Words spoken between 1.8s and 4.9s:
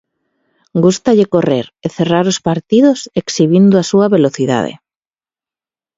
e cerrar os partidos exhibindo a súa velocidade.